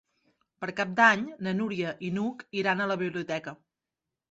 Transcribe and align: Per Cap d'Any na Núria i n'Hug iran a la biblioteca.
Per 0.63 0.69
Cap 0.79 0.95
d'Any 0.99 1.25
na 1.49 1.53
Núria 1.59 1.93
i 2.09 2.11
n'Hug 2.17 2.43
iran 2.63 2.83
a 2.87 2.91
la 2.95 2.99
biblioteca. 3.05 3.57